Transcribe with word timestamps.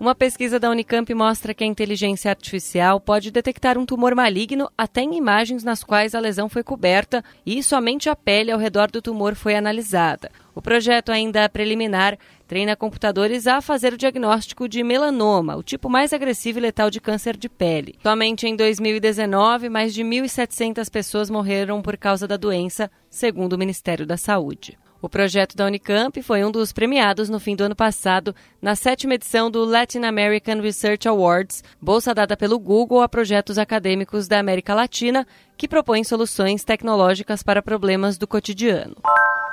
Uma 0.00 0.14
pesquisa 0.14 0.58
da 0.58 0.70
Unicamp 0.70 1.12
mostra 1.12 1.52
que 1.52 1.62
a 1.62 1.66
inteligência 1.66 2.30
artificial 2.30 2.98
pode 2.98 3.30
detectar 3.30 3.76
um 3.76 3.84
tumor 3.84 4.14
maligno 4.14 4.66
até 4.76 5.02
em 5.02 5.14
imagens 5.14 5.62
nas 5.62 5.84
quais 5.84 6.14
a 6.14 6.18
lesão 6.18 6.48
foi 6.48 6.62
coberta 6.62 7.22
e 7.44 7.62
somente 7.62 8.08
a 8.08 8.16
pele 8.16 8.50
ao 8.50 8.58
redor 8.58 8.90
do 8.90 9.02
tumor 9.02 9.34
foi 9.34 9.54
analisada. 9.54 10.30
O 10.54 10.62
projeto, 10.62 11.12
ainda 11.12 11.46
preliminar, 11.50 12.18
treina 12.48 12.74
computadores 12.74 13.46
a 13.46 13.60
fazer 13.60 13.92
o 13.92 13.98
diagnóstico 13.98 14.66
de 14.66 14.82
melanoma, 14.82 15.54
o 15.54 15.62
tipo 15.62 15.90
mais 15.90 16.14
agressivo 16.14 16.58
e 16.58 16.62
letal 16.62 16.88
de 16.88 16.98
câncer 16.98 17.36
de 17.36 17.50
pele. 17.50 17.98
Somente 18.02 18.46
em 18.46 18.56
2019, 18.56 19.68
mais 19.68 19.92
de 19.92 20.02
1.700 20.02 20.90
pessoas 20.90 21.28
morreram 21.28 21.82
por 21.82 21.98
causa 21.98 22.26
da 22.26 22.38
doença, 22.38 22.90
segundo 23.10 23.52
o 23.52 23.58
Ministério 23.58 24.06
da 24.06 24.16
Saúde. 24.16 24.78
O 25.02 25.08
projeto 25.08 25.56
da 25.56 25.64
Unicamp 25.64 26.22
foi 26.22 26.44
um 26.44 26.50
dos 26.50 26.72
premiados 26.72 27.30
no 27.30 27.40
fim 27.40 27.56
do 27.56 27.64
ano 27.64 27.74
passado 27.74 28.34
na 28.60 28.76
sétima 28.76 29.14
edição 29.14 29.50
do 29.50 29.64
Latin 29.64 30.02
American 30.04 30.60
Research 30.60 31.08
Awards, 31.08 31.64
bolsa 31.80 32.14
dada 32.14 32.36
pelo 32.36 32.58
Google 32.58 33.00
a 33.00 33.08
projetos 33.08 33.56
acadêmicos 33.56 34.28
da 34.28 34.38
América 34.38 34.74
Latina 34.74 35.26
que 35.56 35.66
propõem 35.66 36.04
soluções 36.04 36.64
tecnológicas 36.64 37.42
para 37.42 37.62
problemas 37.62 38.18
do 38.18 38.26
cotidiano. 38.26 38.96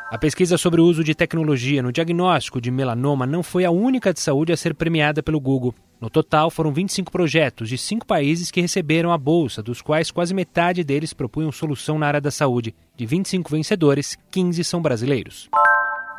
A 0.09 0.17
pesquisa 0.17 0.57
sobre 0.57 0.79
o 0.79 0.85
uso 0.85 1.03
de 1.03 1.13
tecnologia 1.13 1.83
no 1.83 1.91
diagnóstico 1.91 2.61
de 2.61 2.71
melanoma 2.71 3.25
não 3.25 3.43
foi 3.43 3.65
a 3.65 3.71
única 3.71 4.13
de 4.13 4.21
saúde 4.21 4.53
a 4.53 4.57
ser 4.57 4.73
premiada 4.73 5.21
pelo 5.21 5.37
Google. 5.37 5.75
No 5.99 6.09
total, 6.09 6.49
foram 6.49 6.71
25 6.71 7.11
projetos 7.11 7.67
de 7.67 7.77
cinco 7.77 8.05
países 8.07 8.49
que 8.49 8.61
receberam 8.61 9.11
a 9.11 9.17
bolsa, 9.17 9.61
dos 9.61 9.81
quais 9.81 10.09
quase 10.09 10.33
metade 10.33 10.81
deles 10.81 11.11
propunham 11.11 11.51
solução 11.51 11.99
na 11.99 12.07
área 12.07 12.21
da 12.21 12.31
saúde. 12.31 12.73
De 12.95 13.05
25 13.05 13.51
vencedores, 13.51 14.17
15 14.31 14.63
são 14.63 14.81
brasileiros. 14.81 15.49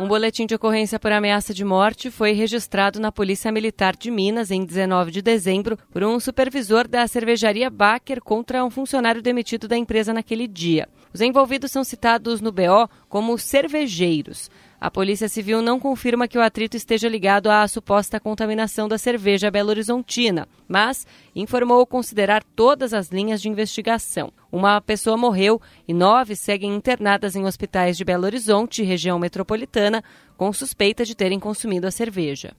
Um 0.00 0.06
boletim 0.06 0.46
de 0.46 0.54
ocorrência 0.54 0.96
por 0.96 1.10
ameaça 1.10 1.52
de 1.52 1.64
morte 1.64 2.08
foi 2.08 2.30
registrado 2.30 3.00
na 3.00 3.10
Polícia 3.10 3.50
Militar 3.50 3.96
de 3.96 4.12
Minas 4.12 4.52
em 4.52 4.64
19 4.64 5.10
de 5.10 5.20
dezembro 5.20 5.76
por 5.90 6.04
um 6.04 6.20
supervisor 6.20 6.86
da 6.86 7.04
cervejaria 7.08 7.68
Baker 7.68 8.22
contra 8.22 8.64
um 8.64 8.70
funcionário 8.70 9.20
demitido 9.20 9.66
da 9.66 9.76
empresa 9.76 10.14
naquele 10.14 10.46
dia. 10.46 10.88
Os 11.12 11.20
envolvidos 11.20 11.72
são 11.72 11.82
citados 11.82 12.40
no 12.40 12.52
BO 12.52 12.88
como 13.08 13.36
cervejeiros. 13.36 14.48
A 14.80 14.92
Polícia 14.92 15.28
Civil 15.28 15.60
não 15.60 15.80
confirma 15.80 16.28
que 16.28 16.38
o 16.38 16.40
atrito 16.40 16.76
esteja 16.76 17.08
ligado 17.08 17.50
à 17.50 17.66
suposta 17.66 18.20
contaminação 18.20 18.86
da 18.86 18.96
cerveja 18.96 19.50
Belo 19.50 19.70
Horizontina, 19.70 20.46
mas 20.68 21.04
informou 21.34 21.84
considerar 21.84 22.44
todas 22.54 22.94
as 22.94 23.08
linhas 23.08 23.42
de 23.42 23.48
investigação. 23.48 24.32
Uma 24.52 24.80
pessoa 24.80 25.16
morreu 25.16 25.60
e 25.86 25.92
nove 25.92 26.36
seguem 26.36 26.76
internadas 26.76 27.34
em 27.34 27.44
hospitais 27.44 27.96
de 27.96 28.04
Belo 28.04 28.24
Horizonte, 28.24 28.84
região 28.84 29.18
metropolitana, 29.18 30.02
com 30.36 30.52
suspeita 30.52 31.04
de 31.04 31.16
terem 31.16 31.40
consumido 31.40 31.88
a 31.88 31.90
cerveja. 31.90 32.54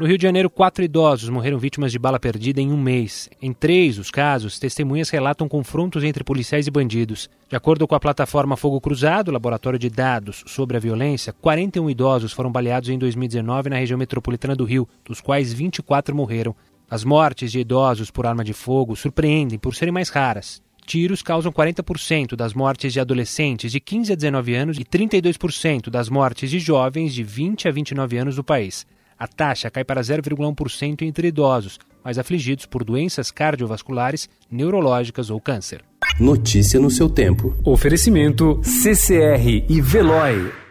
No 0.00 0.06
Rio 0.06 0.16
de 0.16 0.22
Janeiro, 0.22 0.48
quatro 0.48 0.82
idosos 0.82 1.28
morreram 1.28 1.58
vítimas 1.58 1.92
de 1.92 1.98
bala 1.98 2.18
perdida 2.18 2.58
em 2.58 2.72
um 2.72 2.76
mês. 2.80 3.28
Em 3.38 3.52
três 3.52 3.96
dos 3.96 4.10
casos, 4.10 4.58
testemunhas 4.58 5.10
relatam 5.10 5.46
confrontos 5.46 6.02
entre 6.02 6.24
policiais 6.24 6.66
e 6.66 6.70
bandidos. 6.70 7.28
De 7.50 7.54
acordo 7.54 7.86
com 7.86 7.94
a 7.94 8.00
plataforma 8.00 8.56
Fogo 8.56 8.80
Cruzado, 8.80 9.30
laboratório 9.30 9.78
de 9.78 9.90
dados 9.90 10.42
sobre 10.46 10.78
a 10.78 10.80
violência, 10.80 11.34
41 11.34 11.90
idosos 11.90 12.32
foram 12.32 12.50
baleados 12.50 12.88
em 12.88 12.98
2019 12.98 13.68
na 13.68 13.76
região 13.76 13.98
metropolitana 13.98 14.56
do 14.56 14.64
Rio, 14.64 14.88
dos 15.04 15.20
quais 15.20 15.52
24 15.52 16.16
morreram. 16.16 16.56
As 16.88 17.04
mortes 17.04 17.52
de 17.52 17.60
idosos 17.60 18.10
por 18.10 18.26
arma 18.26 18.42
de 18.42 18.54
fogo 18.54 18.96
surpreendem 18.96 19.58
por 19.58 19.74
serem 19.74 19.92
mais 19.92 20.08
raras. 20.08 20.62
Tiros 20.86 21.20
causam 21.20 21.52
40% 21.52 22.36
das 22.36 22.54
mortes 22.54 22.94
de 22.94 23.00
adolescentes 23.00 23.70
de 23.70 23.78
15 23.78 24.14
a 24.14 24.16
19 24.16 24.54
anos 24.54 24.78
e 24.78 24.82
32% 24.82 25.90
das 25.90 26.08
mortes 26.08 26.48
de 26.48 26.58
jovens 26.58 27.12
de 27.12 27.22
20 27.22 27.68
a 27.68 27.70
29 27.70 28.16
anos 28.16 28.38
no 28.38 28.42
país. 28.42 28.86
A 29.20 29.28
taxa 29.28 29.70
cai 29.70 29.84
para 29.84 30.00
0,1% 30.00 31.02
entre 31.02 31.28
idosos, 31.28 31.78
mais 32.02 32.16
afligidos 32.16 32.64
por 32.64 32.82
doenças 32.82 33.30
cardiovasculares, 33.30 34.30
neurológicas 34.50 35.28
ou 35.28 35.38
câncer. 35.38 35.84
Notícia 36.18 36.80
no 36.80 36.90
seu 36.90 37.06
tempo. 37.06 37.54
Oferecimento 37.62 38.58
CCR 38.64 39.66
e 39.68 39.78
Veloy. 39.82 40.69